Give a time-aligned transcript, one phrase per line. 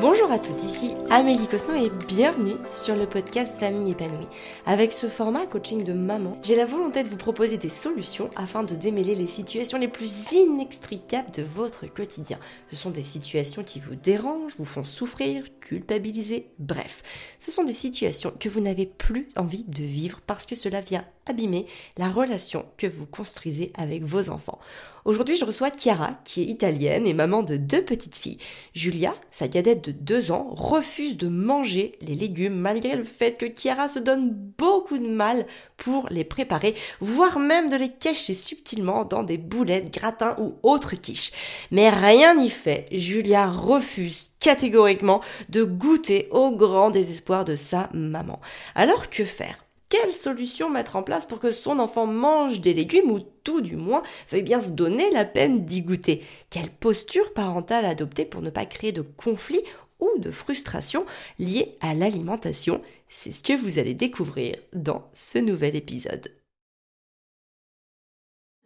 [0.00, 4.28] Bonjour à toutes, ici Amélie Cosno et bienvenue sur le podcast Famille épanouie.
[4.64, 8.62] Avec ce format coaching de maman, j'ai la volonté de vous proposer des solutions afin
[8.62, 12.38] de démêler les situations les plus inextricables de votre quotidien.
[12.70, 17.02] Ce sont des situations qui vous dérangent, vous font souffrir, culpabiliser, bref.
[17.38, 21.04] Ce sont des situations que vous n'avez plus envie de vivre parce que cela vient
[21.26, 21.66] abîmer
[21.98, 24.58] la relation que vous construisez avec vos enfants.
[25.04, 28.38] Aujourd'hui, je reçois Chiara, qui est italienne et maman de deux petites filles.
[28.74, 33.46] Julia, sa cadette de deux ans, refuse de manger les légumes malgré le fait que
[33.46, 35.46] Chiara se donne beaucoup de mal
[35.78, 40.96] pour les préparer, voire même de les cacher subtilement dans des boulettes, gratins ou autres
[40.96, 41.32] quiches.
[41.70, 48.40] Mais rien n'y fait, Julia refuse catégoriquement de goûter au grand désespoir de sa maman.
[48.74, 49.64] Alors que faire?
[49.90, 53.76] Quelle solution mettre en place pour que son enfant mange des légumes ou tout du
[53.76, 56.24] moins veuille bien se donner la peine d'y goûter?
[56.48, 59.64] Quelle posture parentale adopter pour ne pas créer de conflits
[59.98, 61.04] ou de frustration
[61.38, 62.80] liés à l'alimentation?
[63.08, 66.32] C'est ce que vous allez découvrir dans ce nouvel épisode.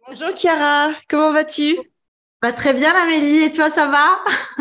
[0.07, 1.94] Bonjour Chiara, comment vas-tu?
[2.45, 3.41] Bah, très bien, Amélie.
[3.41, 4.19] Et toi, ça va?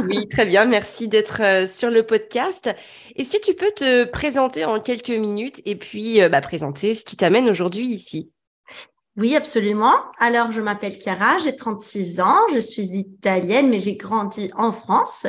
[0.09, 0.65] Oui, très bien.
[0.65, 2.75] Merci d'être euh, sur le podcast.
[3.15, 7.05] Est-ce que tu peux te présenter en quelques minutes et puis euh, bah, présenter ce
[7.05, 8.31] qui t'amène aujourd'hui ici?
[9.19, 9.93] Oui, absolument.
[10.19, 15.27] Alors, je m'appelle Chiara, j'ai 36 ans, je suis italienne, mais j'ai grandi en France.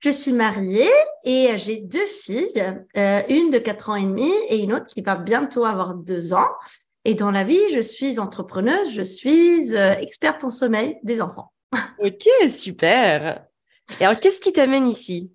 [0.00, 0.88] Je suis mariée
[1.24, 5.02] et j'ai deux filles, euh, une de 4 ans et demi et une autre qui
[5.02, 6.48] va bientôt avoir 2 ans.
[7.04, 11.52] Et dans la vie, je suis entrepreneuse, je suis experte en sommeil des enfants.
[11.98, 13.44] Ok, super.
[14.00, 15.32] Et alors, qu'est-ce qui t'amène ici?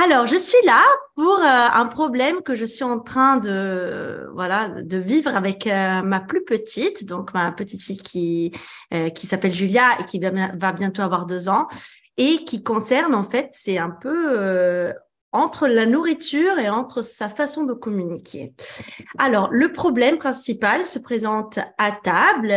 [0.00, 0.84] Alors, je suis là
[1.16, 6.02] pour euh, un problème que je suis en train de voilà de vivre avec euh,
[6.02, 8.52] ma plus petite, donc ma petite fille qui
[8.94, 11.66] euh, qui s'appelle Julia et qui va, va, bientôt avoir deux ans
[12.16, 14.92] et qui concerne en fait c'est un peu
[15.32, 18.54] entre la nourriture et entre sa façon de communiquer.
[19.18, 22.54] Alors, le problème principal se présente à table.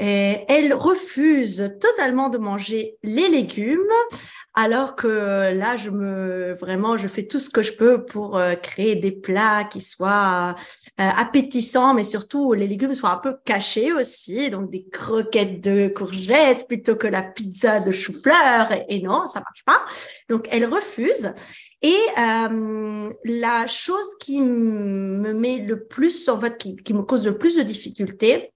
[0.00, 3.80] Et elle refuse totalement de manger les légumes,
[4.54, 8.54] alors que là, je me vraiment, je fais tout ce que je peux pour euh,
[8.54, 10.54] créer des plats qui soient
[11.00, 15.88] euh, appétissants, mais surtout les légumes soient un peu cachés aussi, donc des croquettes de
[15.88, 18.70] courgettes plutôt que la pizza de chou-fleur.
[18.88, 19.84] Et, non, ça marche pas.
[20.28, 21.32] Donc elle refuse.
[21.82, 27.26] Et euh, la chose qui me met le plus, en fait, qui, qui me cause
[27.26, 28.52] le plus de difficultés,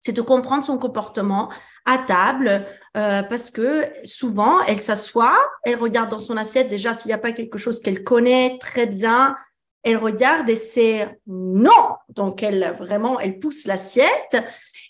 [0.00, 1.50] c'est de comprendre son comportement
[1.84, 2.66] à table
[2.96, 6.68] euh, parce que souvent elle s'assoit, elle regarde dans son assiette.
[6.68, 9.36] Déjà s'il n'y a pas quelque chose qu'elle connaît très bien,
[9.82, 14.36] elle regarde et c'est non, donc elle vraiment elle pousse l'assiette.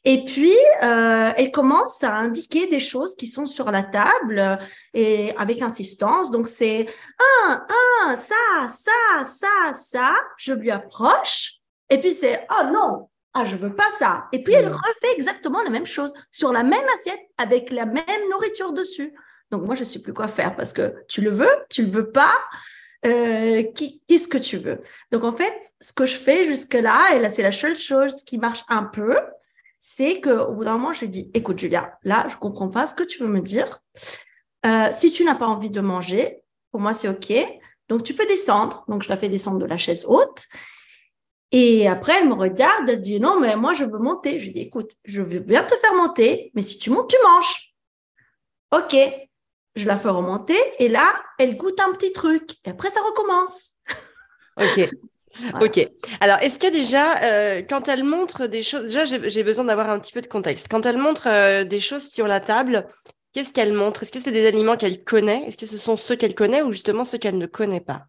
[0.05, 4.59] Et puis euh, elle commence à indiquer des choses qui sont sur la table
[4.95, 6.31] et avec insistance.
[6.31, 6.87] Donc c'est
[7.45, 7.67] un
[8.07, 8.35] un ça
[8.67, 11.57] ça ça ça je lui approche.
[11.91, 14.29] Et puis c'est oh non ah, je veux pas ça.
[14.33, 14.75] Et puis, elle mm.
[14.75, 19.15] refait exactement la même chose sur la même assiette avec la même nourriture dessus.
[19.51, 22.11] Donc, moi, je sais plus quoi faire parce que tu le veux, tu le veux
[22.11, 22.35] pas.
[23.07, 24.81] Euh, Qu'est-ce que tu veux?
[25.11, 28.39] Donc, en fait, ce que je fais jusque-là, et là, c'est la seule chose qui
[28.39, 29.17] marche un peu,
[29.79, 33.03] c'est qu'au bout d'un moment, je dis, écoute, Julia, là, je comprends pas ce que
[33.03, 33.81] tu veux me dire.
[34.67, 37.33] Euh, si tu n'as pas envie de manger, pour moi, c'est OK.
[37.89, 38.85] Donc, tu peux descendre.
[38.89, 40.47] Donc, je la fais descendre de la chaise haute.
[41.53, 44.39] Et après, elle me regarde, elle dit non, mais moi, je veux monter.
[44.41, 47.75] Je dis écoute, je veux bien te faire monter, mais si tu montes, tu manges.
[48.73, 48.97] OK.
[49.77, 52.53] Je la fais remonter et là, elle goûte un petit truc.
[52.65, 53.73] Et après, ça recommence.
[54.57, 54.89] OK.
[55.61, 55.89] Ok.
[56.21, 60.01] Alors, est-ce que déjà, euh, quand elle montre des choses, déjà, j'ai besoin d'avoir un
[60.01, 60.67] petit peu de contexte.
[60.69, 62.89] Quand elle montre euh, des choses sur la table,
[63.33, 64.03] qu'est-ce qu'elle montre?
[64.03, 65.45] Est-ce que c'est des aliments qu'elle connaît?
[65.47, 68.07] Est-ce que ce sont ceux qu'elle connaît ou justement ceux qu'elle ne connaît pas?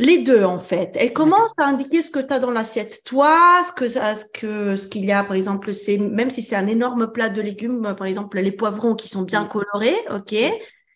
[0.00, 0.96] Les deux, en fait.
[0.98, 4.74] Elle commence à indiquer ce que tu as dans l'assiette, toi, ce que ce que
[4.74, 7.94] ce qu'il y a, par exemple, c'est même si c'est un énorme plat de légumes,
[7.96, 10.34] par exemple les poivrons qui sont bien colorés, ok.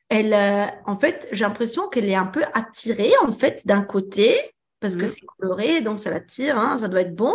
[0.09, 4.35] Elle, euh, en fait, j'ai l'impression qu'elle est un peu attirée, en fait, d'un côté,
[4.81, 7.35] parce que c'est coloré, donc ça l'attire, hein, ça doit être bon.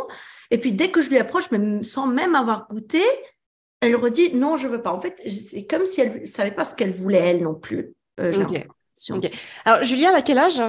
[0.51, 3.03] Et puis dès que je lui approche, même, sans même avoir goûté,
[3.81, 4.91] elle redit non, je veux pas.
[4.91, 7.93] En fait, c'est comme si elle savait pas ce qu'elle voulait elle non plus.
[8.19, 8.33] Euh,
[9.65, 10.61] Alors Julia, à quel âge?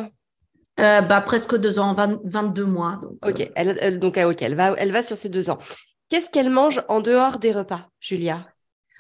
[0.78, 3.00] Euh, bah, presque deux ans, 22 mois.
[3.02, 3.75] Donc, ok, euh.
[3.81, 5.58] elle, donc ah, elle va, elle va sur ses deux ans.
[6.08, 8.46] Qu'est-ce qu'elle mange en dehors des repas, Julia?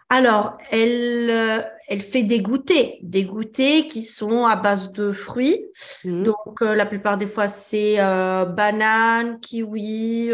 [0.08, 5.70] Alors, elle, euh, elle fait des goûters, des goûters qui sont à base de fruits.
[6.04, 6.22] Mmh.
[6.24, 10.30] Donc, la plupart des fois, c'est banane, kiwi,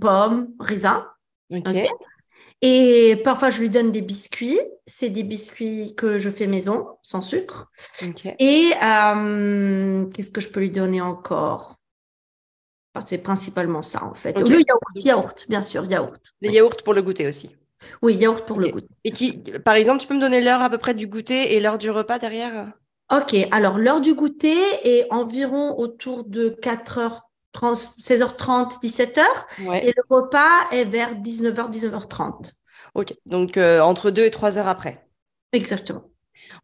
[0.00, 1.06] pomme, raisin.
[1.50, 1.88] Ok?
[2.62, 4.58] Et parfois, je lui donne des biscuits.
[4.86, 7.70] C'est des biscuits que je fais maison, sans sucre.
[8.38, 11.76] Et euh, qu'est-ce que je peux lui donner encore?
[13.04, 14.40] C'est principalement ça, en fait.
[14.40, 16.34] Le yaourt, yaourt, bien sûr, yaourt.
[16.40, 17.54] Les yaourts pour le goûter aussi.
[18.00, 18.88] Oui, yaourt pour le goûter.
[19.04, 21.60] Et qui, par exemple, tu peux me donner l'heure à peu près du goûter et
[21.60, 22.72] l'heure du repas derrière?
[23.12, 27.20] Ok, alors l'heure du goûter est environ autour de 4h30,
[27.64, 29.22] 16h30, 17h.
[29.82, 32.52] Et le repas est vers 19h, 19h30.
[32.94, 35.06] Ok, donc euh, entre 2 et 3 heures après.
[35.52, 36.04] Exactement.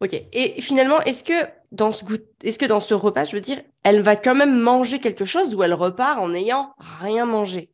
[0.01, 2.03] Ok, et finalement, est-ce que, dans ce
[2.43, 5.55] est-ce que dans ce repas, je veux dire, elle va quand même manger quelque chose
[5.55, 7.71] ou elle repart en n'ayant rien mangé?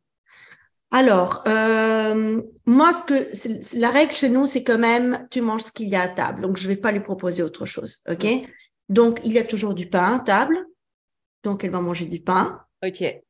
[0.92, 5.72] Alors, euh, moi, ce que la règle chez nous, c'est quand même tu manges ce
[5.72, 6.42] qu'il y a à table.
[6.42, 7.98] Donc, je ne vais pas lui proposer autre chose.
[8.08, 8.26] OK?
[8.88, 10.66] Donc, il y a toujours du pain à table.
[11.44, 12.60] Donc, elle va manger du pain.
[12.84, 13.22] OK.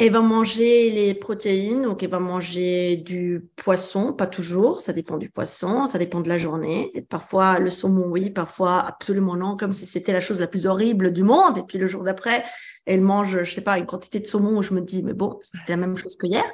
[0.00, 5.16] Elle va manger les protéines, donc elle va manger du poisson, pas toujours, ça dépend
[5.16, 6.92] du poisson, ça dépend de la journée.
[6.94, 10.66] Et parfois le saumon, oui, parfois absolument non, comme si c'était la chose la plus
[10.66, 11.58] horrible du monde.
[11.58, 12.44] Et puis le jour d'après,
[12.86, 15.40] elle mange, je sais pas, une quantité de saumon où je me dis, mais bon,
[15.42, 16.44] c'était la même chose que hier.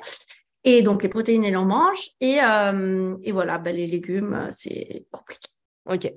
[0.64, 2.12] Et donc les protéines, elle en mange.
[2.22, 5.50] Et, euh, et voilà, ben, les légumes, c'est compliqué.
[5.84, 6.10] Ok.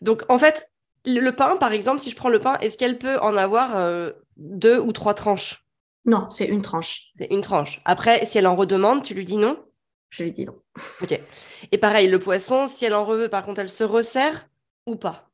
[0.00, 0.70] Donc en fait,
[1.04, 4.12] le pain, par exemple, si je prends le pain, est-ce qu'elle peut en avoir euh,
[4.40, 5.64] deux ou trois tranches
[6.06, 7.10] non, c'est une tranche.
[7.14, 7.80] C'est une tranche.
[7.84, 9.62] Après, si elle en redemande, tu lui dis non?
[10.08, 10.56] Je lui dis non.
[11.02, 11.20] Ok.
[11.70, 14.48] Et pareil, le poisson, si elle en reveut, par contre, elle se resserre
[14.86, 15.30] ou pas?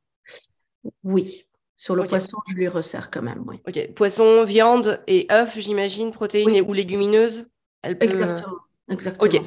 [1.05, 1.47] Oui.
[1.77, 3.61] Sur le poisson, je lui resserre quand même, oui.
[3.67, 3.93] Ok.
[3.95, 7.49] Poisson, viande et œufs, j'imagine, protéines ou légumineuses
[7.83, 8.07] elle peut...
[8.07, 8.57] Exactement.
[8.91, 9.25] Exactement.
[9.25, 9.41] Ok.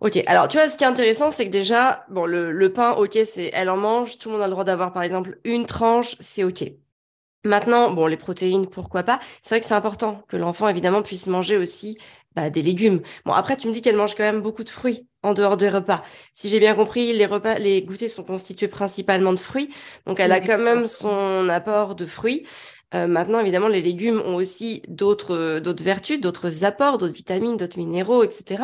[0.00, 2.92] Ok, alors tu vois, ce qui est intéressant, c'est que déjà, bon, le, le pain,
[2.92, 5.66] ok, c'est elle en mange, tout le monde a le droit d'avoir par exemple une
[5.66, 6.72] tranche, c'est ok.
[7.44, 11.28] Maintenant, bon, les protéines, pourquoi pas C'est vrai que c'est important que l'enfant, évidemment, puisse
[11.28, 11.96] manger aussi
[12.34, 13.00] bah, des légumes.
[13.24, 15.68] Bon, après, tu me dis qu'elle mange quand même beaucoup de fruits en dehors des
[15.68, 16.02] repas.
[16.32, 19.70] Si j'ai bien compris, les repas, les goûters sont constitués principalement de fruits,
[20.06, 22.46] donc elle a quand même son apport de fruits.
[22.94, 27.78] Euh, maintenant, évidemment, les légumes ont aussi d'autres d'autres vertus, d'autres apports, d'autres vitamines, d'autres
[27.78, 28.62] minéraux, etc.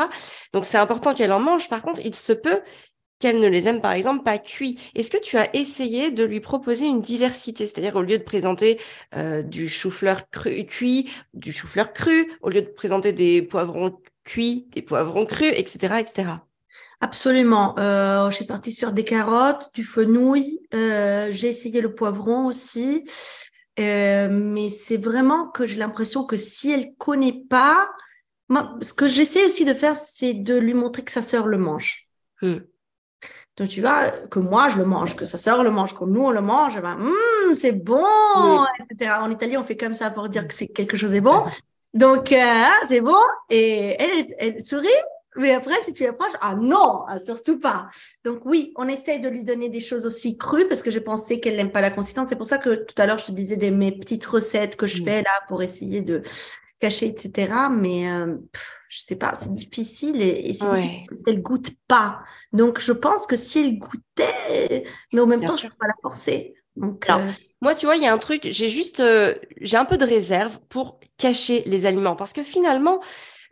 [0.52, 1.68] Donc, c'est important qu'elle en mange.
[1.68, 2.60] Par contre, il se peut
[3.18, 4.78] qu'elle ne les aime par exemple pas cuits.
[4.94, 8.80] Est-ce que tu as essayé de lui proposer une diversité, c'est-à-dire au lieu de présenter
[9.16, 14.82] euh, du chou-fleur cuit, du chou-fleur cru, au lieu de présenter des poivrons cuits, des
[14.82, 16.30] poivrons crus, etc., etc.
[17.00, 17.78] Absolument.
[17.78, 20.60] Euh, je suis partie sur des carottes, du fenouil.
[20.72, 23.04] Euh, j'ai essayé le poivron aussi,
[23.78, 27.90] mais c'est vraiment que j'ai l'impression que si elle connaît pas,
[28.80, 32.08] ce que j'essaie aussi de faire, c'est de lui montrer que sa sœur le mange.
[32.42, 32.58] Hmm.
[33.56, 36.24] Donc, tu vois, que moi, je le mange, que sa sœur le mange, que nous,
[36.24, 39.12] on le mange, ben, mmh, c'est bon, etc.
[39.20, 41.44] En Italie, on fait comme ça pour dire que c'est quelque chose est bon.
[41.92, 43.22] Donc, euh, c'est bon.
[43.50, 44.88] Et elle, elle sourit.
[45.36, 47.88] Mais après, si tu approches, ah non, ah, surtout pas.
[48.24, 51.40] Donc oui, on essaie de lui donner des choses aussi crues parce que je pensais
[51.40, 52.28] qu'elle n'aime pas la consistance.
[52.28, 54.86] C'est pour ça que tout à l'heure, je te disais des, mes petites recettes que
[54.86, 56.22] je fais là pour essayer de
[56.78, 57.52] cacher, etc.
[57.70, 58.36] Mais euh,
[58.88, 60.56] je sais pas, c'est difficile et, et
[61.26, 62.20] elle goûte pas.
[62.52, 65.86] Donc, je pense que si elle goûtait, mais en même temps, je ne peux pas
[65.86, 66.54] la forcer.
[66.76, 67.30] Donc, euh,
[67.60, 70.04] Moi, tu vois, il y a un truc, j'ai juste, euh, j'ai un peu de
[70.04, 73.00] réserve pour cacher les aliments parce que finalement,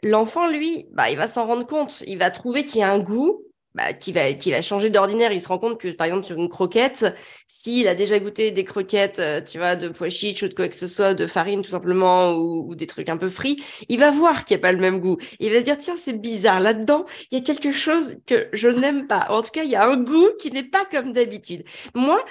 [0.03, 2.03] l'enfant, lui, bah, il va s'en rendre compte.
[2.07, 5.33] Il va trouver qu'il y a un goût bah, qui va qui va changer d'ordinaire.
[5.33, 7.15] Il se rend compte que par exemple sur une croquette,
[7.49, 10.69] s'il a déjà goûté des croquettes, euh, tu vois, de pois chiches ou de quoi
[10.69, 14.11] que ce soit, de farine tout simplement ou, des trucs un peu frits, il va
[14.11, 15.19] voir qu'il n'y a pas le même goût.
[15.41, 18.69] Il va se dire tiens c'est bizarre là-dedans, il y a quelque chose que je
[18.69, 19.27] n'aime pas.
[19.31, 21.65] En tout cas il y a un goût qui n'est pas comme d'habitude.
[21.95, 22.23] Moi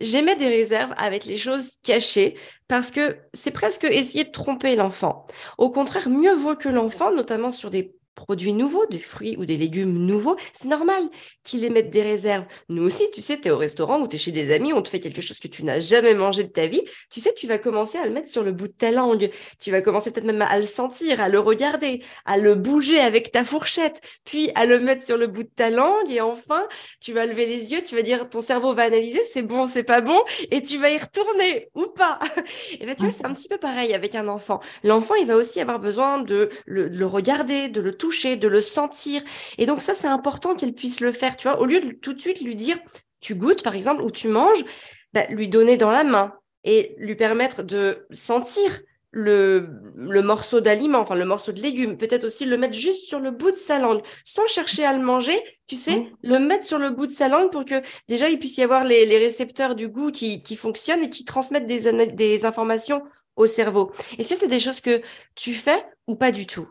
[0.00, 2.34] J'aimais des réserves avec les choses cachées
[2.68, 5.26] parce que c'est presque essayer de tromper l'enfant.
[5.58, 9.56] Au contraire, mieux vaut que l'enfant, notamment sur des produits nouveaux, des fruits ou des
[9.56, 11.08] légumes nouveaux, c'est normal
[11.42, 12.44] qu'ils émettent des réserves.
[12.68, 14.82] Nous aussi, tu sais, tu es au restaurant ou tu es chez des amis, on
[14.82, 17.46] te fait quelque chose que tu n'as jamais mangé de ta vie, tu sais, tu
[17.46, 19.30] vas commencer à le mettre sur le bout de ta langue.
[19.58, 23.32] Tu vas commencer peut-être même à le sentir, à le regarder, à le bouger avec
[23.32, 26.66] ta fourchette, puis à le mettre sur le bout de ta langue et enfin,
[27.00, 29.82] tu vas lever les yeux, tu vas dire, ton cerveau va analyser, c'est bon, c'est
[29.82, 32.18] pas bon, et tu vas y retourner ou pas.
[32.80, 34.60] et bien, tu vois, c'est un petit peu pareil avec un enfant.
[34.84, 38.48] L'enfant, il va aussi avoir besoin de le, de le regarder, de le toucher de
[38.48, 39.22] le sentir.
[39.58, 42.12] Et donc ça, c'est important qu'elle puisse le faire, tu vois, au lieu de tout
[42.12, 42.78] de suite lui dire,
[43.20, 44.64] tu goûtes par exemple, ou tu manges,
[45.12, 48.80] bah, lui donner dans la main et lui permettre de sentir
[49.12, 53.18] le, le morceau d'aliment, enfin le morceau de légumes, peut-être aussi le mettre juste sur
[53.18, 55.36] le bout de sa langue, sans chercher à le manger,
[55.66, 56.10] tu sais, mmh.
[56.22, 58.84] le mettre sur le bout de sa langue pour que déjà il puisse y avoir
[58.84, 63.02] les, les récepteurs du goût qui, qui fonctionnent et qui transmettent des, des informations
[63.34, 63.90] au cerveau.
[64.18, 65.00] Et ça, c'est des choses que
[65.34, 66.68] tu fais ou pas du tout?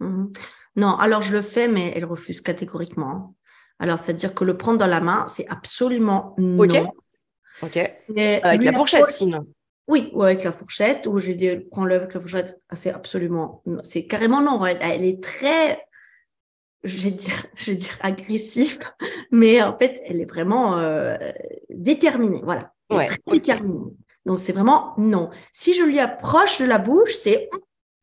[0.00, 0.26] Mmh
[0.76, 3.34] Non, alors je le fais, mais elle refuse catégoriquement.
[3.78, 6.64] Alors, c'est-à-dire que le prendre dans la main, c'est absolument non.
[6.64, 6.76] Ok.
[7.62, 7.76] Ok.
[8.42, 9.46] avec la fourchette, sinon.
[9.88, 13.62] Oui, ou avec la fourchette, ou je dis, prends-le avec la fourchette, ah, c'est absolument,
[13.82, 14.64] c'est carrément non.
[14.64, 15.82] Elle, est très,
[16.84, 18.78] je vais dire, je vais dire agressive,
[19.32, 21.16] mais en fait, elle est vraiment euh,
[21.70, 22.40] déterminée.
[22.44, 22.72] Voilà.
[22.90, 23.92] Ouais, très déterminée.
[24.26, 25.30] Donc, c'est vraiment non.
[25.52, 27.48] Si je lui approche de la bouche, c'est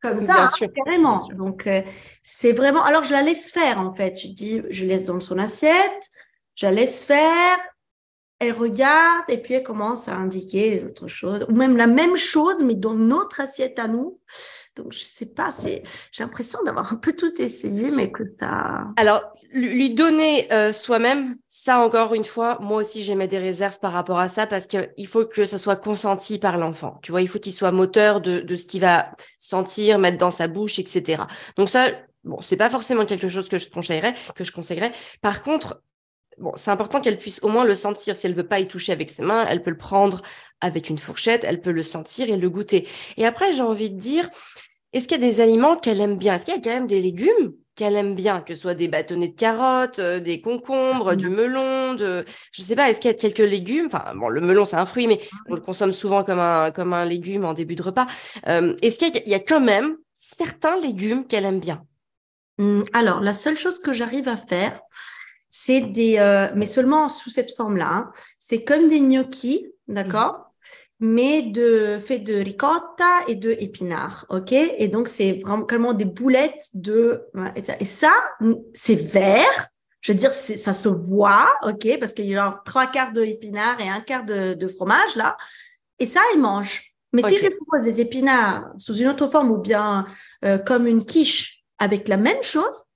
[0.00, 1.26] comme ça, hein, carrément.
[1.36, 1.82] Donc, euh,
[2.22, 2.84] c'est vraiment.
[2.84, 4.16] Alors, je la laisse faire, en fait.
[4.16, 6.10] Je dis, je laisse dans son assiette,
[6.54, 7.58] je la laisse faire.
[8.40, 12.62] Elle regarde et puis elle commence à indiquer autre choses, ou même la même chose,
[12.62, 14.20] mais dans notre assiette à nous.
[14.78, 15.82] Donc, je sais pas, j'ai
[16.20, 18.86] l'impression d'avoir un peu tout essayé, mais que ça.
[18.96, 23.92] Alors, lui donner euh, soi-même, ça encore une fois, moi aussi j'ai des réserves par
[23.92, 26.98] rapport à ça parce qu'il faut que ça soit consenti par l'enfant.
[27.02, 30.48] Tu vois, il faut qu'il soit moteur de, ce qu'il va sentir, mettre dans sa
[30.48, 31.22] bouche, etc.
[31.56, 31.88] Donc ça,
[32.24, 34.92] bon, c'est pas forcément quelque chose que je conseillerais, que je conseillerais.
[35.22, 35.82] Par contre,
[36.36, 38.16] bon, c'est important qu'elle puisse au moins le sentir.
[38.16, 40.22] Si elle veut pas y toucher avec ses mains, elle peut le prendre
[40.60, 42.86] avec une fourchette, elle peut le sentir et le goûter.
[43.16, 44.28] Et après, j'ai envie de dire,
[44.92, 46.34] est-ce qu'il y a des aliments qu'elle aime bien?
[46.34, 48.88] Est-ce qu'il y a quand même des légumes qu'elle aime bien, que ce soit des
[48.88, 51.34] bâtonnets de carottes, euh, des concombres, du mmh.
[51.34, 53.86] melon, de, je sais pas, est-ce qu'il y a quelques légumes?
[53.86, 56.92] Enfin, bon, le melon c'est un fruit, mais on le consomme souvent comme un comme
[56.92, 58.08] un légume en début de repas.
[58.48, 61.84] Euh, est-ce qu'il y, a quand même certains légumes qu'elle aime bien?
[62.58, 64.80] Mmh, Alors, la seule chose que j'arrive à faire,
[65.48, 67.88] c'est des, euh, mais seulement sous cette forme-là.
[67.88, 70.47] Hein, c'est comme des gnocchis, d'accord?
[71.00, 74.52] Mais de fait de ricotta et de épinards, ok?
[74.52, 77.26] Et donc c'est vraiment des boulettes de
[77.78, 78.12] et ça,
[78.74, 79.68] c'est vert.
[80.00, 81.98] Je veux dire, ça se voit, ok?
[81.98, 85.36] Parce qu'il y a trois quarts d'épinards et un quart de, fromage là,
[85.98, 86.94] et ça, elle mange.
[87.12, 90.06] Mais si je propose des épinards sous une autre forme ou bien
[90.44, 92.87] euh, comme une quiche avec la même chose,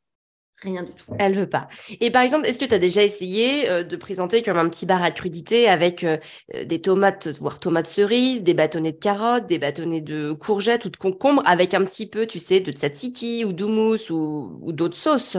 [0.62, 1.12] Rien du tout.
[1.18, 1.68] Elle veut pas.
[2.00, 4.86] Et par exemple, est-ce que tu as déjà essayé euh, de présenter comme un petit
[4.86, 6.18] bar à crudité avec euh,
[6.54, 10.88] euh, des tomates, voire tomates cerises, des bâtonnets de carottes, des bâtonnets de courgettes ou
[10.88, 14.96] de concombres, avec un petit peu, tu sais, de tzatziki ou d'houmous ou, ou d'autres
[14.96, 15.36] sauces?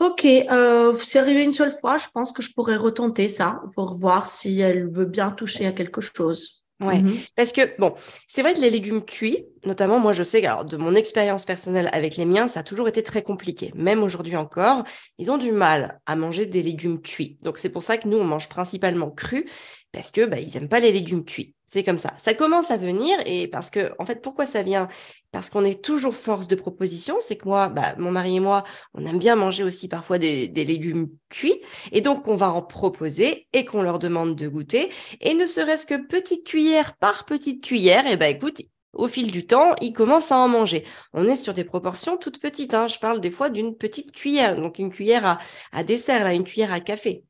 [0.00, 1.96] Ok, c'est arrivé une seule fois.
[1.98, 5.72] Je pense que je pourrais retenter ça pour voir si elle veut bien toucher à
[5.72, 6.65] quelque chose.
[6.78, 7.94] Ouais, mmh parce que bon,
[8.28, 11.46] c'est vrai que les légumes cuits, notamment moi je sais que alors, de mon expérience
[11.46, 13.72] personnelle avec les miens, ça a toujours été très compliqué.
[13.74, 14.84] Même aujourd'hui encore,
[15.18, 17.38] ils ont du mal à manger des légumes cuits.
[17.40, 19.46] Donc c'est pour ça que nous on mange principalement crus
[19.90, 21.55] parce que bah, ils aiment pas les légumes cuits.
[21.66, 22.12] C'est comme ça.
[22.16, 24.86] Ça commence à venir et parce que en fait pourquoi ça vient?
[25.32, 27.16] Parce qu'on est toujours force de proposition.
[27.18, 28.62] C'est que moi, bah, mon mari et moi,
[28.94, 33.48] on aime bien manger aussi parfois des, légumes cuits et donc on va en proposer
[33.52, 38.06] et qu'on leur demande de goûter et ne serait-ce que petite cuillère par petite cuillère,
[38.06, 38.62] et bah écoute,
[38.96, 40.84] au fil du temps, ils commencent à en manger.
[41.12, 42.74] On est sur des proportions toutes petites.
[42.74, 42.86] Hein.
[42.88, 45.38] Je parle des fois d'une petite cuillère, donc une cuillère à,
[45.72, 47.25] à dessert, là, une cuillère à café.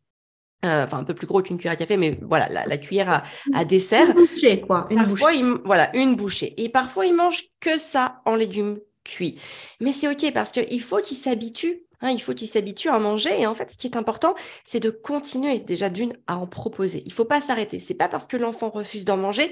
[0.64, 3.22] Euh, enfin un peu plus gros qu'une cuillère à café, mais voilà, la, cuillère
[3.52, 4.08] à, dessert.
[4.08, 4.86] Une bouchée, quoi.
[4.90, 5.32] Une parfois,
[5.64, 6.54] voilà, une bouchée.
[6.56, 9.38] Et parfois, ils mangent que ça en légumes cuits.
[9.80, 11.82] Mais c'est OK parce qu'il faut qu'ils s'habituent.
[12.00, 13.40] Hein, il faut qu'ils s'habituent à manger.
[13.40, 14.34] Et en fait, ce qui est important,
[14.64, 17.02] c'est de continuer déjà d'une à en proposer.
[17.06, 17.78] Il faut pas s'arrêter.
[17.78, 19.50] C'est pas parce que l'enfant refuse d'en manger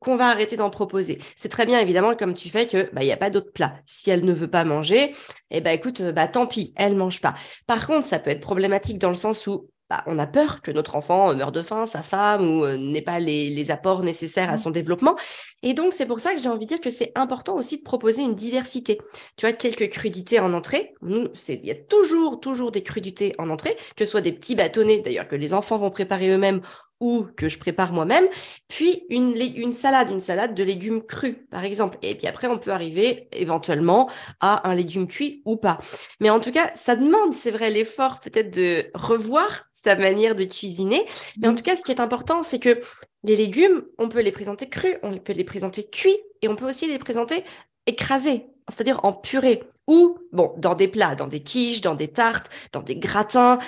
[0.00, 1.18] qu'on va arrêter d'en proposer.
[1.36, 3.74] C'est très bien évidemment comme tu fais que bah il y a pas d'autre plat.
[3.86, 5.12] Si elle ne veut pas manger,
[5.50, 7.34] eh ben écoute bah tant pis, elle mange pas.
[7.66, 10.70] Par contre, ça peut être problématique dans le sens où bah, on a peur que
[10.70, 14.54] notre enfant meure de faim, sa femme, ou euh, n'ait pas les, apports nécessaires à
[14.54, 14.58] mmh.
[14.58, 15.16] son développement.
[15.62, 17.82] Et donc, c'est pour ça que j'ai envie de dire que c'est important aussi de
[17.82, 18.98] proposer une diversité.
[19.36, 20.94] Tu vois, quelques crudités en entrée.
[21.02, 24.54] Nous, il y a toujours, toujours des crudités en entrée, que ce soit des petits
[24.54, 26.60] bâtonnets, d'ailleurs, que les enfants vont préparer eux-mêmes
[27.00, 28.26] ou que je prépare moi-même,
[28.66, 31.98] puis une, une salade, une salade de légumes crus, par exemple.
[32.02, 35.78] Et puis après, on peut arriver éventuellement à un légume cuit ou pas.
[36.20, 40.44] Mais en tout cas, ça demande, c'est vrai, l'effort peut-être de revoir sa manière de
[40.44, 41.04] cuisiner.
[41.38, 42.80] Mais en tout cas, ce qui est important, c'est que
[43.24, 46.68] les légumes, on peut les présenter crus, on peut les présenter cuits et on peut
[46.68, 47.44] aussi les présenter
[47.86, 52.50] écrasés, c'est-à-dire en purée ou bon, dans des plats, dans des quiches, dans des tartes,
[52.72, 53.58] dans des gratins,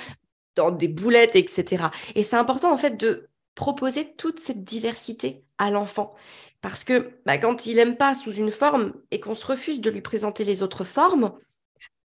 [0.60, 1.84] dans des boulettes, etc.
[2.14, 6.14] Et c'est important en fait de proposer toute cette diversité à l'enfant.
[6.60, 9.90] Parce que bah, quand il n'aime pas sous une forme et qu'on se refuse de
[9.90, 11.32] lui présenter les autres formes,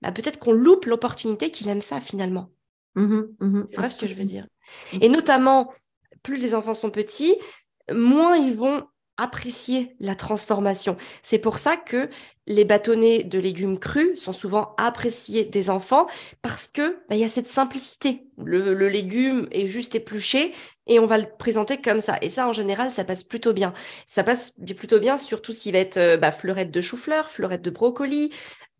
[0.02, 2.50] bah, peut-être qu'on loupe l'opportunité qu'il aime ça finalement.
[2.94, 4.46] Mmh mmh tu vois ce que je veux dire?
[5.00, 5.72] Et notamment,
[6.22, 7.34] plus les enfants sont petits,
[7.90, 8.84] moins ils vont
[9.22, 10.96] apprécier la transformation.
[11.22, 12.08] C'est pour ça que
[12.46, 16.08] les bâtonnets de légumes crus sont souvent appréciés des enfants
[16.42, 18.26] parce que bah, il y a cette simplicité.
[18.36, 20.52] Le, légume est juste épluché
[20.88, 22.18] et on va le présenter comme ça.
[22.20, 23.72] Et ça, en général, ça passe plutôt bien.
[24.06, 27.30] Ça passe plutôt bien sur tout ce qui va être euh, bah, fleurette de chou-fleur,
[27.30, 28.30] fleurette de brocoli,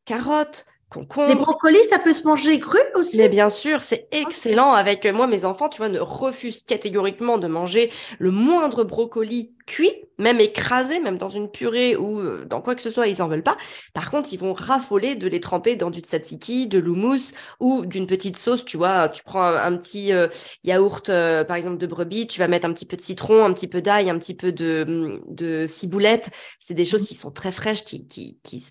[0.05, 1.29] carottes, concombre.
[1.29, 4.73] Les brocolis, ça peut se manger cru aussi Mais bien sûr, c'est excellent.
[4.73, 9.93] Avec moi, mes enfants, tu vois, ne refusent catégoriquement de manger le moindre brocoli cuit,
[10.19, 13.29] même écrasé, même dans une purée ou euh, dans quoi que ce soit, ils en
[13.29, 13.57] veulent pas.
[13.95, 18.07] Par contre, ils vont raffoler de les tremper dans du tzatziki, de l'houmous ou d'une
[18.07, 18.65] petite sauce.
[18.65, 20.29] Tu vois, tu prends un, petit euh,
[20.65, 23.53] yaourt, euh, par exemple, de brebis, tu vas mettre un petit peu de citron, un
[23.53, 26.31] petit peu d'ail, un petit peu de, de ciboulette.
[26.61, 28.71] C'est des choses qui sont très fraîches, qui, qui, qui, se,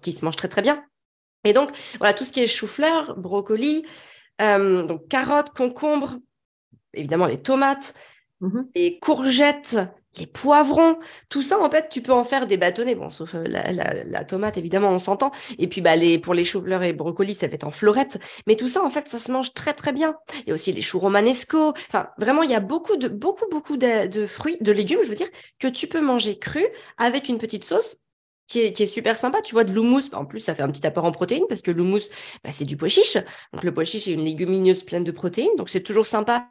[0.00, 0.82] qui, se mangent très, très bien.
[1.46, 3.84] Et donc, voilà, tout ce qui est chou-fleur, brocoli,
[4.38, 6.18] donc carottes, concombres,
[6.92, 7.94] évidemment les tomates,
[8.40, 9.78] mmh les courgettes,
[10.18, 10.98] les poivrons,
[11.28, 12.94] tout ça, en fait, tu peux en faire des bâtonnets.
[12.94, 15.30] Bon, sauf euh, la, tomate, évidemment, on s'entend.
[15.58, 18.18] Et puis, bah, les, pour les choux-fleurs et brocolis, ça va être en florette.
[18.46, 20.16] Mais tout ça, en fait, ça se mange très, très bien.
[20.40, 21.74] Il y a aussi les choux romanesco.
[21.88, 25.16] Enfin, vraiment, il y a beaucoup de, beaucoup, beaucoup de, fruits, de légumes, je veux
[25.16, 26.64] dire, que tu peux manger cru
[26.98, 27.98] avec une petite sauce
[28.46, 29.42] qui est, qui est, super sympa.
[29.42, 31.70] Tu vois, de l'houmous, en plus, ça fait un petit apport en protéines parce que
[31.70, 32.08] l'houmous,
[32.44, 33.18] bah, c'est du pois chiche.
[33.52, 35.56] Donc, le pois chiche est une légumineuse pleine de protéines.
[35.56, 36.48] Donc, c'est toujours sympa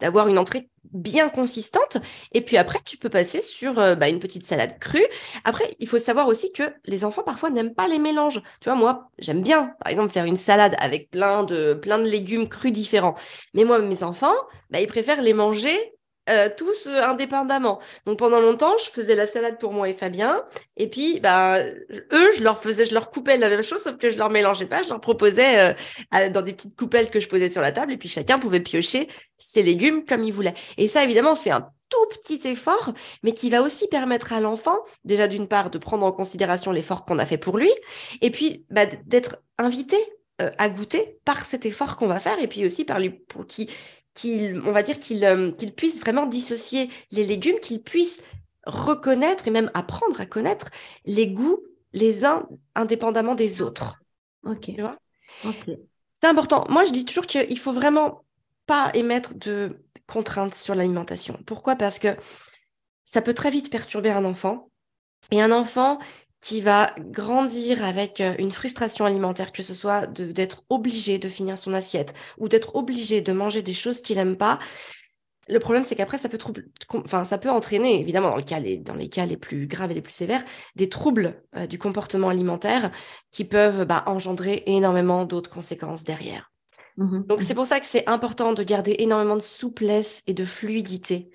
[0.00, 1.98] d'avoir une entrée bien consistante.
[2.32, 5.06] Et puis après, tu peux passer sur euh, bah, une petite salade crue.
[5.44, 8.42] Après, il faut savoir aussi que les enfants parfois n'aiment pas les mélanges.
[8.60, 12.08] Tu vois, moi, j'aime bien, par exemple, faire une salade avec plein de, plein de
[12.08, 13.14] légumes crus différents.
[13.54, 14.34] Mais moi, mes enfants,
[14.70, 15.94] bah, ils préfèrent les manger
[16.30, 17.80] euh, tous euh, indépendamment.
[18.06, 20.44] Donc pendant longtemps, je faisais la salade pour moi et Fabien,
[20.76, 24.08] et puis bah eux, je leur faisais, je leur coupais la même chose, sauf que
[24.08, 25.74] je leur mélangeais pas, je leur proposais
[26.12, 28.60] euh, dans des petites coupelles que je posais sur la table, et puis chacun pouvait
[28.60, 30.54] piocher ses légumes comme il voulait.
[30.76, 34.78] Et ça, évidemment, c'est un tout petit effort, mais qui va aussi permettre à l'enfant,
[35.04, 37.70] déjà d'une part, de prendre en considération l'effort qu'on a fait pour lui,
[38.20, 39.96] et puis bah, d'être invité
[40.58, 43.70] à goûter par cet effort qu'on va faire, et puis aussi par lui pour qui
[44.14, 48.22] qu'il, on va dire qu'il euh, qu'il puisse vraiment dissocier les légumes, qu'il puisse
[48.66, 50.70] reconnaître et même apprendre à connaître
[51.04, 51.60] les goûts
[51.92, 54.02] les uns indépendamment des autres.
[54.44, 54.70] Ok.
[56.22, 56.64] C'est important.
[56.68, 58.24] Moi, je dis toujours qu'il faut vraiment
[58.66, 61.38] pas émettre de contraintes sur l'alimentation.
[61.46, 61.76] Pourquoi?
[61.76, 62.16] Parce que
[63.04, 64.70] ça peut très vite perturber un enfant.
[65.30, 65.98] Et un enfant
[66.42, 71.56] qui va grandir avec euh, une frustration alimentaire, que ce soit d'être obligé de finir
[71.56, 74.58] son assiette ou d'être obligé de manger des choses qu'il n'aime pas.
[75.48, 76.38] Le problème, c'est qu'après, ça peut
[76.94, 79.92] enfin, ça peut entraîner, évidemment, dans, le cas les, dans les cas les plus graves
[79.92, 82.90] et les plus sévères, des troubles euh, du comportement alimentaire
[83.30, 86.52] qui peuvent bah, engendrer énormément d'autres conséquences derrière.
[86.96, 90.44] Mmh Donc, c'est pour ça que c'est important de garder énormément de souplesse et de
[90.44, 91.30] fluidité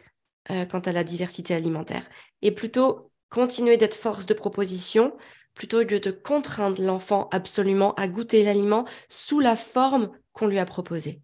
[0.52, 2.04] euh, quant à la diversité alimentaire.
[2.42, 5.14] Et plutôt continuer d'être force de proposition
[5.54, 10.66] plutôt que de contraindre l'enfant absolument à goûter l'aliment sous la forme qu'on lui a
[10.66, 11.22] proposée.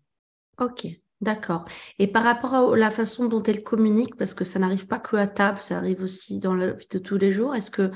[0.60, 0.88] Ok,
[1.22, 1.66] d'accord.
[2.00, 5.16] Et par rapport à la façon dont elle communique, parce que ça n'arrive pas que
[5.18, 7.92] à table, ça arrive aussi dans la vie de tous les jours, est-ce que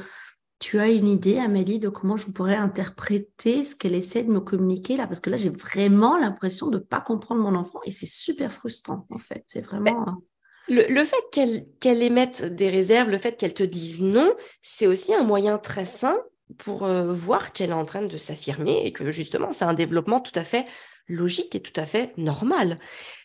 [0.59, 4.39] tu as une idée, Amélie, de comment je pourrais interpréter ce qu'elle essaie de me
[4.39, 5.05] communiquer là?
[5.05, 8.51] Parce que là, j'ai vraiment l'impression de ne pas comprendre mon enfant et c'est super
[8.51, 9.43] frustrant, en fait.
[9.45, 10.23] C'est ben, vraiment...
[10.69, 15.23] Le, fait qu'elle émette des réserves, le fait qu'elle te dise non, c'est aussi un
[15.23, 16.17] moyen très sain
[16.57, 20.19] pour euh, voir qu'elle est en train de s'affirmer et que justement, c'est un développement
[20.19, 20.65] tout à fait
[21.07, 22.77] logique et tout à fait normal.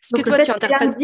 [0.03, 0.97] Ce que toi, tu interprètes...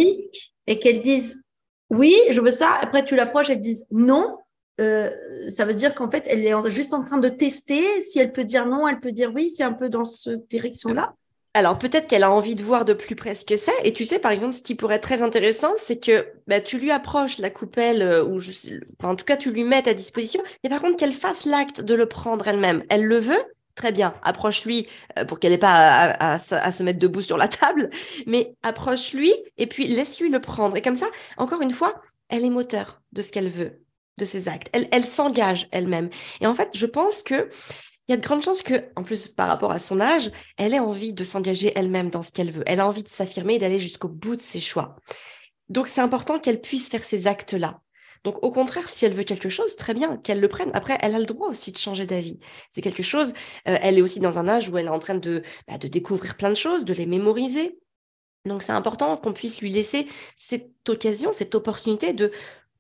[0.67, 1.43] et qu'elle dise
[1.91, 4.37] oui, je veux ça, après tu l'approches, elle dise non,
[4.81, 5.11] euh,
[5.49, 8.03] ça veut dire qu'en fait, elle est juste en train de tester.
[8.03, 9.53] Si elle peut dire non, elle peut dire oui.
[9.55, 11.15] C'est un peu dans cette direction-là.
[11.55, 13.73] Alors peut-être qu'elle a envie de voir de plus près ce que c'est.
[13.85, 16.79] Et tu sais, par exemple, ce qui pourrait être très intéressant, c'est que bah, tu
[16.79, 18.39] lui approches la coupelle, euh, ou
[19.03, 21.95] en tout cas, tu lui mets à disposition, mais par contre qu'elle fasse l'acte de
[21.95, 22.85] le prendre elle-même.
[22.91, 23.43] Elle le veut,
[23.75, 24.15] très bien.
[24.23, 24.87] Approche-lui
[25.19, 27.91] euh, pour qu'elle n'ait pas à, se mettre debout sur la table,
[28.27, 30.77] mais approche-lui et puis laisse-lui le prendre.
[30.77, 31.07] Et comme ça,
[31.39, 33.81] encore une fois, elle est moteur de ce qu'elle veut,
[34.19, 34.69] de ses actes.
[34.73, 36.11] Elle s'engage elle-même.
[36.41, 37.49] Et en fait, je pense que
[38.09, 40.73] il y a de grandes chances que, en plus par rapport à son âge, elle
[40.73, 42.65] ait envie de s'engager elle-même dans ce qu'elle veut.
[42.67, 44.97] Elle a envie de s'affirmer et d'aller jusqu'au bout de ses choix.
[45.69, 47.81] Donc c'est important qu'elle puisse faire ces actes-là.
[48.25, 50.71] Donc au contraire, si elle veut quelque chose, très bien, qu'elle le prenne.
[50.75, 52.41] Après, elle a le droit aussi de changer d'avis.
[52.71, 53.35] C'est quelque chose,
[53.69, 56.37] euh, elle est aussi dans un âge où elle est en train bah, de découvrir
[56.37, 57.79] plein de choses, de les mémoriser.
[58.47, 62.33] Donc c'est important qu'on puisse lui laisser cette occasion, cette opportunité de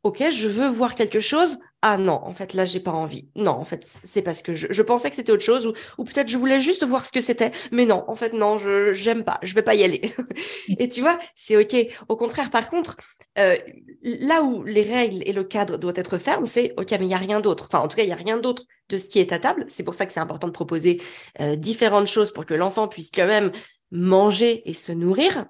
[0.02, 1.58] ok, je veux voir quelque chose.
[1.82, 3.28] Ah non, en fait, là, j'ai pas envie.
[3.36, 6.28] Non, en fait, c'est parce que je, pensais que c'était autre chose, ou, ou peut-être
[6.28, 9.38] je voulais juste voir ce que c'était, mais non, en fait, non, je j'aime pas,
[9.42, 10.12] je vais pas y aller.
[10.78, 11.76] et tu vois, c'est ok.
[12.08, 12.96] Au contraire, par contre,
[13.38, 13.56] euh,
[14.02, 17.14] là où les règles et le cadre doivent être fermes, c'est ok, mais il y
[17.14, 17.68] a rien d'autre.
[17.68, 19.64] Enfin, en tout cas, il y a rien d'autre de ce qui est à table.
[19.68, 21.00] C'est pour ça que c'est important de proposer
[21.40, 23.52] euh, différentes choses pour que l'enfant puisse quand même
[23.90, 25.46] manger et se nourrir.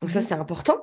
[0.00, 0.78] Donc ça, mmh c'est important.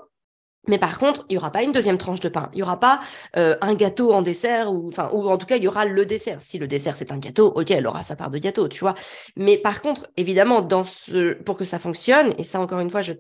[0.68, 2.50] Mais par contre, il y aura pas une deuxième tranche de pain.
[2.54, 3.00] Il y aura pas
[3.38, 6.06] euh, un gâteau en dessert ou enfin ou en tout cas il y aura le
[6.06, 6.42] dessert.
[6.42, 8.96] Si le dessert c'est un gâteau, ok, elle aura sa part de gâteau, tu vois.
[9.36, 13.02] Mais par contre, évidemment, dans ce pour que ça fonctionne et ça encore une fois,
[13.02, 13.14] je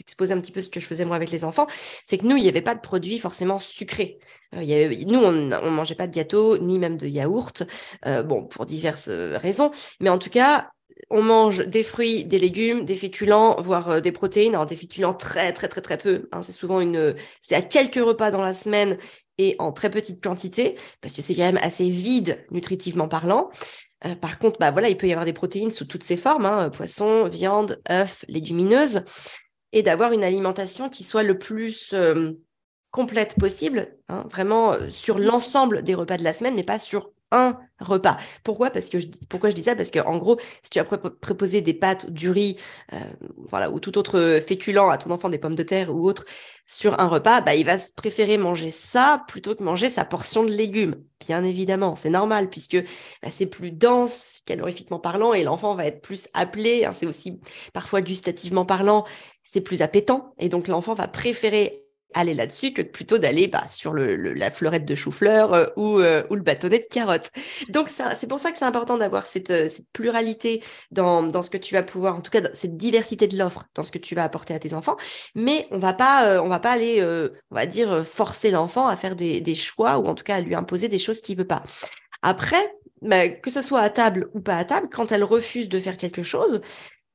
[0.00, 1.66] exposer un petit peu ce que je faisais moi avec les enfants,
[2.04, 4.18] c'est que nous, il n'y avait pas de produits forcément sucrés.
[4.54, 7.64] Euh, y avait, nous, on ne mangeait pas de gâteau, ni même de yaourt,
[8.06, 9.70] euh, bon, pour diverses raisons.
[10.00, 10.70] Mais en tout cas,
[11.10, 14.54] on mange des fruits, des légumes, des féculents, voire euh, des protéines.
[14.54, 16.28] Alors des féculents très très très très peu.
[16.32, 16.42] Hein.
[16.42, 18.98] c'est souvent une, c'est à quelques repas dans la semaine
[19.38, 23.50] et en très petite quantité parce que c'est quand même assez vide nutritivement parlant.
[24.04, 26.46] Euh, par contre, bah voilà, il peut y avoir des protéines sous toutes ces formes,
[26.46, 29.04] hein, poisson, viande, œufs, légumineuses,
[29.72, 32.32] et d'avoir une alimentation qui soit le plus euh,
[32.92, 37.58] complète possible, hein, vraiment sur l'ensemble des repas de la semaine, mais pas sur un
[37.80, 38.16] repas.
[38.44, 38.70] Pourquoi?
[38.70, 39.76] Parce que je, pourquoi je dis ça?
[39.76, 42.56] Parce qu'en gros, si tu as préposé des pâtes, du riz,
[42.92, 42.98] euh,
[43.48, 46.24] voilà, ou tout autre féculent à ton enfant, des pommes de terre ou autre,
[46.66, 50.50] sur un repas, bah, il va préférer manger ça plutôt que manger sa portion de
[50.50, 50.96] légumes.
[51.26, 52.76] Bien évidemment, c'est normal puisque
[53.22, 56.84] bah, c'est plus dense calorifiquement parlant et l'enfant va être plus appelé.
[56.84, 57.40] Hein, c'est aussi
[57.72, 59.04] parfois gustativement parlant,
[59.42, 63.92] c'est plus appétant et donc l'enfant va préférer aller là-dessus que plutôt d'aller bah, sur
[63.92, 67.30] le, la fleurette de chou-fleur euh, ou, euh, ou, le bâtonnet de carotte.
[67.68, 71.50] Donc c'est pour ça que c'est important d'avoir cette, euh, cette, pluralité dans, dans, ce
[71.50, 74.14] que tu vas pouvoir, en tout cas cette diversité de l'offre dans ce que tu
[74.14, 74.96] vas apporter à tes enfants.
[75.34, 79.16] Mais on va pas, on va pas aller, on va dire, forcer l'enfant à faire
[79.16, 81.62] des, choix ou en tout cas à lui imposer des choses qu'il veut pas.
[82.22, 85.80] Après, bah, que ce soit à table ou pas à table, quand elle refuse de
[85.80, 86.60] faire quelque chose,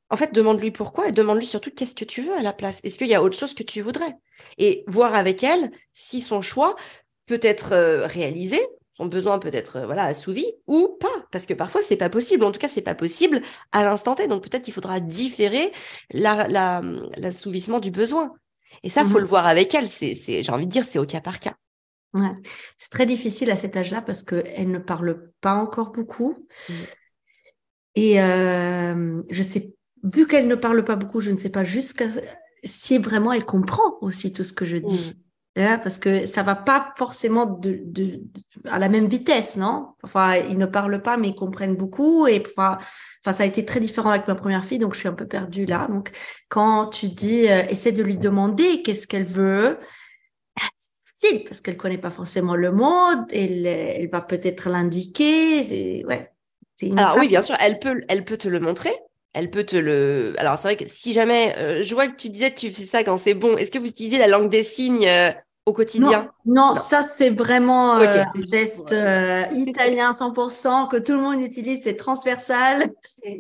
[0.10, 2.82] en fait, demande-lui pourquoi et demande-lui surtout qu'est-ce que tu veux à la place?
[2.84, 4.16] Est-ce qu'il y a autre chose que tu voudrais?
[4.58, 6.76] Et voir avec elle si son choix
[7.26, 8.60] peut être euh, réalisé,
[8.92, 12.44] son besoin peut être euh, voilà assouvi ou pas, parce que parfois c'est pas possible.
[12.44, 14.28] En tout cas, c'est pas possible à l'instant T.
[14.28, 15.72] Donc peut-être qu'il faudra différer
[16.12, 18.34] l'assouvissement du besoin.
[18.84, 19.88] Et ça, faut mmh le voir avec elle.
[19.88, 21.56] C'est, j'ai envie de dire, c'est au cas par cas.
[22.14, 22.32] Ouais.
[22.78, 26.48] C'est très difficile à cet âge-là parce qu'elle ne parle pas encore beaucoup.
[26.70, 26.74] Mmh.
[27.96, 32.06] Et euh, je sais vu qu'elle ne parle pas beaucoup, je ne sais pas jusqu'à
[32.64, 35.14] si vraiment elle comprend aussi tout ce que je dis.
[35.56, 35.80] Mm.
[35.84, 38.22] parce que ça va pas forcément de, de,
[38.66, 39.90] à la même vitesse, non?
[40.02, 42.26] Enfin, ils ne parlent pas, mais ils comprennent beaucoup.
[42.26, 42.78] Et enfin,
[43.24, 45.28] enfin, ça a été très différent avec ma première fille, donc je suis un peu
[45.28, 45.88] perdue là.
[45.88, 46.12] Donc,
[46.50, 49.78] quand tu dis, euh, essaie de lui demander qu'est-ce qu'elle veut,
[51.16, 53.12] c'est parce qu'elle connaît pas forcément le mot.
[53.32, 56.04] Elle, elle va peut-être l'indiquer.
[56.06, 56.32] Ouais.
[56.98, 58.92] Alors oui, bien sûr, elle peut, elle peut te le montrer
[59.34, 60.34] elle peut te le.
[60.38, 61.56] Alors, c'est vrai que si jamais.
[61.58, 63.58] Euh, je vois que tu disais tu fais ça quand c'est bon.
[63.58, 65.32] Est-ce que vous utilisez la langue des signes euh,
[65.66, 68.94] au quotidien non, ça, c'est vraiment euh, un geste
[69.56, 71.82] italien 100% que tout le monde utilise.
[71.84, 72.92] C'est transversal.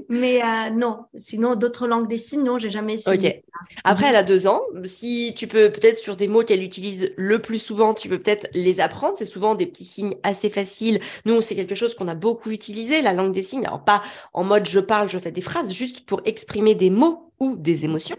[0.07, 3.43] Mais non, sinon, d'autres langues des signes, non, j'ai jamais essayé.
[3.83, 4.61] Après, elle a deux ans.
[4.85, 8.47] Si tu peux, peut-être sur des mots qu'elle utilise le plus souvent, tu peux peut-être
[8.53, 9.17] les apprendre.
[9.17, 11.01] C'est souvent des petits signes assez faciles.
[11.25, 13.65] Nous, c'est quelque chose qu'on a beaucoup utilisé, la langue des signes.
[13.65, 17.32] Alors, pas en mode je parle, je fais des phrases, juste pour exprimer des mots
[17.43, 18.15] ou des émotions.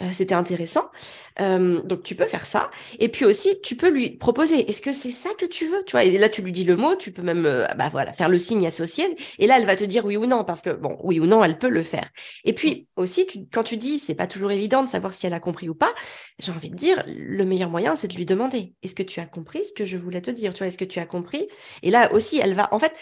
[0.00, 0.90] Euh, c'était intéressant.
[1.40, 2.70] Euh, donc tu peux faire ça.
[2.98, 5.92] Et puis aussi, tu peux lui proposer, est-ce que c'est ça que tu veux Tu
[5.92, 8.28] vois, et là tu lui dis le mot, tu peux même euh, bah, voilà, faire
[8.28, 9.04] le signe associé.
[9.38, 11.42] Et là, elle va te dire oui ou non, parce que bon, oui ou non,
[11.42, 12.08] elle peut le faire.
[12.44, 15.40] Et puis aussi, quand tu dis, c'est pas toujours évident de savoir si elle a
[15.40, 15.92] compris ou pas,
[16.38, 19.26] j'ai envie de dire, le meilleur moyen, c'est de lui demander, est-ce que tu as
[19.26, 20.52] compris ce que je voulais te dire?
[20.54, 21.48] Tu vois, est-ce que tu as compris?
[21.82, 22.92] Et là aussi, elle va, en fait,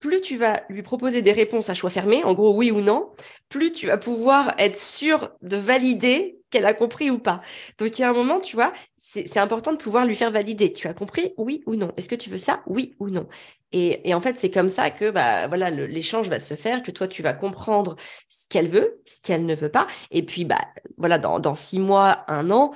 [0.00, 3.12] plus tu vas lui proposer des réponses à choix fermé, en gros oui ou non,
[3.48, 7.42] plus tu vas pouvoir être sûr de valider qu'elle a compris ou pas.
[7.78, 10.72] Donc il y a un moment, tu vois, c'est important de pouvoir lui faire valider.
[10.72, 13.28] Tu as compris oui ou non Est-ce que tu veux ça oui ou non?
[13.72, 17.06] Et, en fait, c'est comme ça que bah voilà l'échange va se faire, que toi
[17.06, 17.94] tu vas comprendre
[18.28, 20.58] ce qu'elle veut, ce qu'elle ne veut pas, et puis bah
[20.96, 22.72] voilà dans, dans six mois, un an,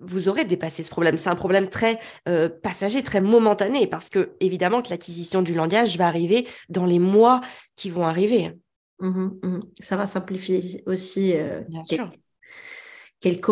[0.00, 1.16] vous aurez dépassé ce problème.
[1.16, 5.96] C'est un problème très euh, passager, très momentané, parce que évidemment que l'acquisition du langage
[5.96, 7.40] va arriver dans les mois
[7.76, 8.52] qui vont arriver.
[9.00, 9.60] Mmh mmh.
[9.80, 11.34] Ça va simplifier aussi.
[11.34, 12.12] Euh, Bien sûr.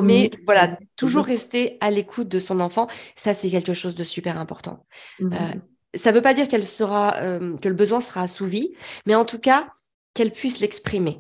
[0.03, 4.37] Mais voilà, toujours rester à l'écoute de son enfant, ça c'est quelque chose de super
[4.37, 4.85] important.
[5.21, 5.59] Mmh euh,
[5.95, 7.17] ça ne veut pas dire qu'elle sera,
[7.61, 8.75] que le besoin sera assouvi,
[9.07, 9.73] mais en tout cas
[10.15, 11.19] qu'elle puisse l'exprimer.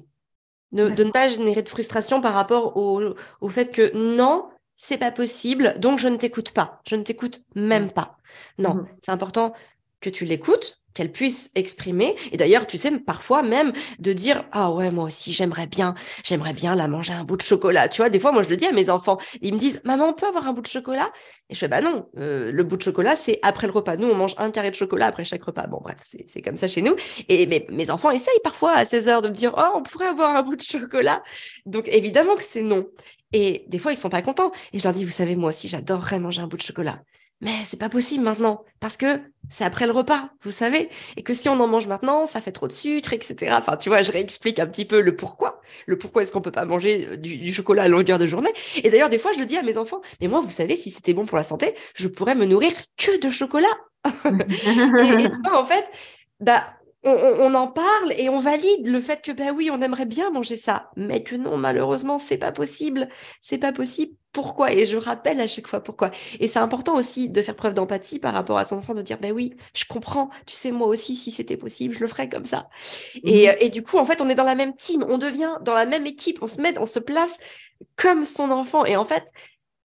[0.71, 3.03] de ne pas générer de frustration par rapport au,
[3.41, 4.49] au fait que non,
[4.83, 6.81] c'est pas possible, donc je ne t'écoute pas.
[6.89, 8.17] Je ne t'écoute même pas.
[8.57, 8.89] Non, mmh.
[9.03, 9.53] c'est important
[10.01, 12.17] que tu l'écoutes, qu'elle puisse exprimer.
[12.33, 16.55] Et d'ailleurs, tu sais, parfois même de dire ah ouais moi aussi j'aimerais bien, j'aimerais
[16.55, 17.89] bien la manger un bout de chocolat.
[17.89, 20.09] Tu vois, des fois moi je le dis à mes enfants, ils me disent maman
[20.09, 21.13] on peut avoir un bout de chocolat?
[21.51, 23.99] Et je fais bah non, euh, le bout de chocolat c'est après le repas.
[23.99, 25.67] Nous on mange un carré de chocolat après chaque repas.
[25.67, 26.97] Bon bref, c'est comme ça chez nous.
[27.29, 30.07] Et mes, mes enfants essayent parfois à 16 heures de me dire oh on pourrait
[30.07, 31.23] avoir un bout de chocolat?
[31.67, 32.87] Donc évidemment que c'est non.
[33.33, 34.53] Et des fois, ils sont pas contents.
[34.73, 37.03] Et je leur dis, vous savez, moi aussi, j'adorerais manger un bout de chocolat
[37.41, 41.35] mais c'est pas possible maintenant parce que c'est après le repas, vous savez, et que
[41.35, 43.55] si on en mange maintenant, ça fait trop de sucre, etc.
[43.57, 46.53] Enfin, tu vois, je réexplique un petit peu le pourquoi, le pourquoi est-ce qu'on peut
[46.53, 48.51] pas manger euh, du, chocolat à longueur de journée.
[48.85, 51.15] Et d'ailleurs, des fois, je dis à mes enfants, mais moi, vous savez, si c'était
[51.15, 53.67] bon pour la santé, je pourrais me nourrir que de chocolat.
[54.05, 55.87] et, tu vois, en fait,
[56.41, 60.31] bah on, en parle et on valide le fait que ben oui, on aimerait bien
[60.31, 63.09] manger ça, mais que non, malheureusement, c'est pas possible.
[63.41, 64.15] C'est pas possible.
[64.33, 64.73] Pourquoi?
[64.73, 66.11] Et je rappelle à chaque fois pourquoi.
[66.41, 69.19] Et c'est important aussi de faire preuve d'empathie par rapport à son enfant, de dire
[69.19, 70.29] ben oui, je comprends.
[70.47, 72.69] Tu sais, moi aussi, si c'était possible, je le ferais comme ça.
[73.25, 73.55] Et, mmh.
[73.61, 75.87] et, du coup, en fait, on est dans la même team, on devient dans la
[75.87, 77.39] même équipe, on se met, on se place
[77.97, 78.85] comme son enfant.
[78.85, 79.25] Et en fait,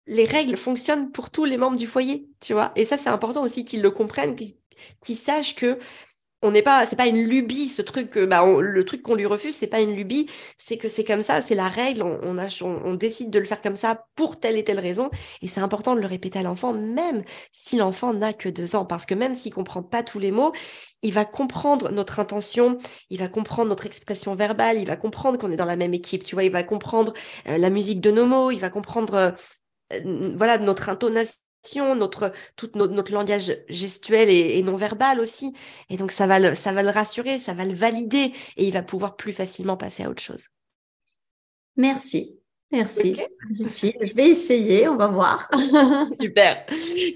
[0.06, 2.72] les règles fonctionnent pour tous les membres du foyer, tu vois.
[2.74, 5.78] Et ça, c'est important aussi qu'ils le comprennent, qu'ils sachent que
[6.42, 9.54] on n'est pas, c'est pas une lubie, ce truc, bah, le truc qu'on lui refuse,
[9.54, 10.26] c'est pas une lubie,
[10.58, 12.36] c'est que c'est comme ça, c'est la règle, on,
[12.84, 15.94] on, décide de le faire comme ça pour telle et telle raison, et c'est important
[15.94, 19.34] de le répéter à l'enfant, même si l'enfant n'a que deux ans, parce que même
[19.34, 20.52] s'il comprend pas tous les mots,
[21.02, 22.78] il va comprendre notre intention,
[23.10, 26.24] il va comprendre notre expression verbale, il va comprendre qu'on est dans la même équipe,
[26.24, 27.12] tu vois, il va comprendre
[27.48, 29.30] euh, la musique de nos mots, il va comprendre, euh,
[29.94, 31.38] euh, voilà, notre intonation
[31.96, 35.52] notre tout notre, langage gestuel et, non verbal aussi.
[35.90, 38.72] Et donc ça va le ça va le rassurer, ça va le valider et il
[38.72, 40.48] va pouvoir plus facilement passer à autre chose.
[41.76, 42.38] Merci.
[42.72, 43.14] Merci,
[43.50, 45.50] Je vais essayer, on va voir.
[46.20, 46.64] Super.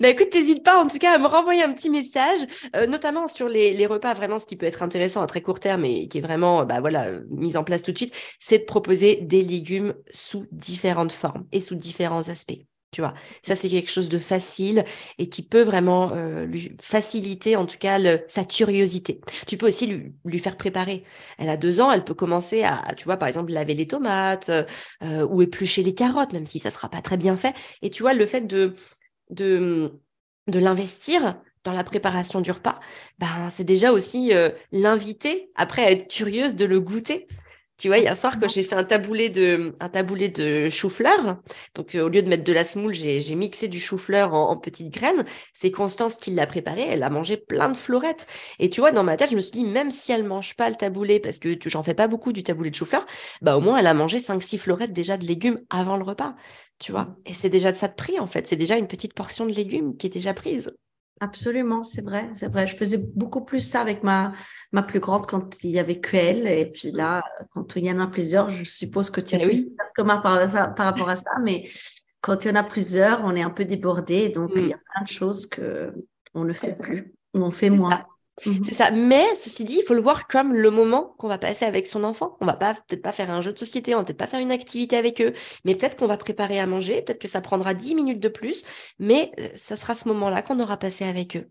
[0.00, 2.40] Bah écoute, n'hésite pas en tout cas à me renvoyer un petit message,
[2.76, 4.12] euh, notamment sur les, les, repas.
[4.12, 6.80] Vraiment, ce qui peut être intéressant à très court terme et qui est vraiment, bah
[6.80, 11.46] voilà, mis en place tout de suite, c'est de proposer des légumes sous différentes formes
[11.52, 12.60] et sous différents aspects.
[12.92, 14.84] Tu vois, ça c'est quelque chose de facile
[15.18, 19.20] et qui peut vraiment euh, lui faciliter en tout cas sa curiosité.
[19.46, 21.04] Tu peux aussi lui, lui, faire préparer.
[21.36, 24.50] Elle a deux ans, elle peut commencer à, tu vois, par exemple laver les tomates
[24.50, 27.54] euh, ou éplucher les carottes, même si ça sera pas très bien fait.
[27.82, 28.74] Et tu vois, le fait de
[29.30, 30.00] de,
[30.46, 32.78] de l'investir dans la préparation du repas,
[33.18, 37.26] ben c'est déjà aussi euh, l'inviter après à être curieuse de le goûter.
[37.78, 41.42] Tu vois, hier soir, quand j'ai fait un taboulé de, un taboulé de chou-fleur,
[41.74, 44.90] donc euh, au lieu de mettre de la semoule, j'ai mixé du chou-fleur en, petites
[44.92, 45.24] graines.
[45.52, 46.86] C'est Constance qui l'a préparé.
[46.88, 48.26] Elle a mangé plein de florettes.
[48.58, 50.70] Et tu vois, dans ma tête, je me suis dit, même si elle mange pas
[50.70, 53.04] le taboulé, parce que j'en fais pas beaucoup du taboulé de chou-fleur,
[53.42, 56.34] bah au moins elle a mangé 5-6 florettes déjà de légumes avant le repas.
[56.78, 58.48] Tu vois, et c'est déjà de ça de prix en fait.
[58.48, 60.72] C'est déjà une petite portion de légumes qui est déjà prise.
[61.20, 62.66] Absolument, c'est vrai, c'est vrai.
[62.66, 64.32] Je faisais beaucoup plus ça avec ma,
[64.72, 66.46] ma plus grande quand il y avait que elle.
[66.46, 67.22] Et puis là,
[67.54, 69.74] quand il y en a plusieurs, je suppose que tu as eh oui.
[69.96, 71.30] par, par rapport à ça.
[71.42, 71.64] Mais
[72.20, 74.28] quand il y en a plusieurs, on est un peu débordé.
[74.28, 74.80] Donc, il y a mm.
[74.92, 75.94] plein de choses que
[76.34, 78.04] on ne fait plus, on fait moins.
[78.44, 78.64] Mhm.
[78.64, 78.90] C'est ça.
[78.90, 82.04] Mais ceci dit, il faut le voir comme le moment qu'on va passer avec son
[82.04, 82.36] enfant.
[82.40, 84.40] On va pas peut-être pas faire un jeu de société, on va peut-être pas faire
[84.40, 85.32] une activité avec eux,
[85.64, 88.64] mais peut-être qu'on va préparer à manger, peut-être que ça prendra 10 minutes de plus,
[88.98, 91.48] mais euh, ça sera ce moment-là qu'on aura passé avec eux.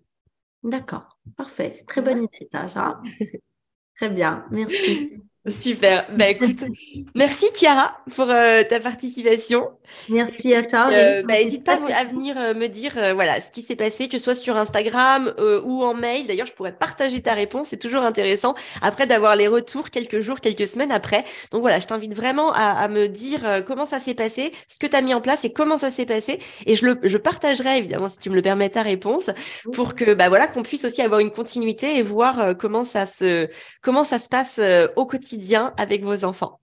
[0.63, 1.71] D'accord, parfait.
[1.71, 3.01] C'est très bonne idée, ça.
[3.95, 5.24] très bien, merci.
[5.47, 6.07] Super.
[6.11, 6.65] Bah écoute,
[7.13, 9.69] merci Chiara pour euh, ta participation.
[10.09, 10.89] Merci à toi.
[10.91, 14.17] Euh, bah, n'hésite pas à venir euh, me dire voilà ce qui s'est passé, que
[14.17, 16.25] ce soit sur Instagram ou en mail.
[16.25, 17.67] D'ailleurs, je pourrais partager ta réponse.
[17.67, 21.23] C'est toujours intéressant après d'avoir les retours quelques jours, quelques semaines après.
[21.51, 24.95] Donc voilà, je t'invite vraiment à, me dire comment ça s'est passé, ce que tu
[24.95, 26.39] as mis en place et comment ça s'est passé.
[26.65, 29.29] Et je le je partagerai évidemment si tu me le permets ta réponse
[29.73, 33.47] pour que bah voilà qu'on puisse aussi avoir une continuité et voir comment ça se
[33.83, 34.59] comment ça se passe
[34.95, 35.34] au quotidien
[35.77, 36.59] avec vos enfants.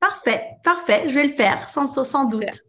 [0.00, 2.60] Parfait, parfait, je vais le faire, sans, sans doute.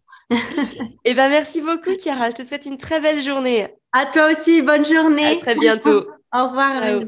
[1.06, 2.30] Eh ben, merci beaucoup, Chiara.
[2.30, 3.68] Je te souhaite une très belle journée.
[3.92, 5.26] À toi aussi, bonne journée.
[5.26, 6.06] À très bientôt.
[6.34, 7.04] Au revoir.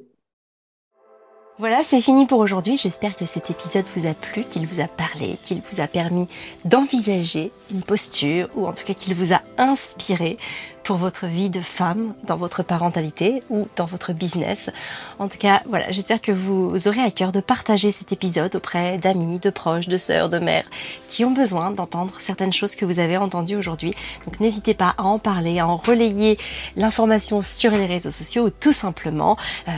[1.58, 2.76] Voilà, c'est fini pour aujourd'hui.
[2.76, 6.28] J'espère que cet épisode vous a plu, qu'il vous a parlé, qu'il vous a permis
[6.66, 10.38] d'envisager une posture ou en tout cas qu'il vous a inspiré
[10.86, 14.70] pour votre vie de femme, dans votre parentalité ou dans votre business.
[15.18, 19.00] En tout cas, voilà, j'espère que vous aurez à cœur de partager cet épisode auprès
[19.00, 20.66] d'amis, de proches, de sœurs, de mères
[21.08, 23.96] qui ont besoin d'entendre certaines choses que vous avez entendues aujourd'hui.
[24.26, 26.38] Donc n'hésitez pas à en parler, à en relayer
[26.76, 29.72] l'information sur les réseaux sociaux ou tout simplement euh,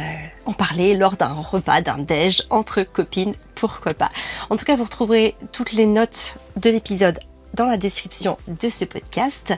[0.46, 4.10] en parler lors d'un repas, d'un déj entre copines, pourquoi pas?
[4.50, 7.20] En tout cas, vous retrouverez toutes les notes de l'épisode
[7.58, 9.54] dans la description de ce podcast.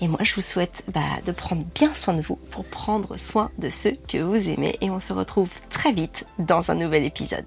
[0.00, 3.50] Et moi, je vous souhaite bah, de prendre bien soin de vous pour prendre soin
[3.58, 4.76] de ceux que vous aimez.
[4.80, 7.46] Et on se retrouve très vite dans un nouvel épisode.